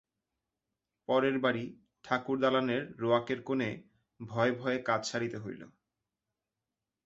পরের 1.09 1.39
বাড়ি, 1.39 1.65
ঠাকুর-দালানের 2.03 2.83
রোয়াকের 2.97 3.39
কোণে 3.41 3.69
ভয়ে 4.19 4.51
ভয়ে 4.51 4.79
কাজ 4.81 5.01
সারিতে 5.05 5.37
হইল। 5.37 5.61